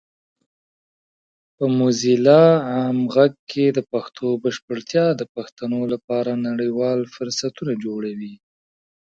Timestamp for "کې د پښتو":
3.51-4.27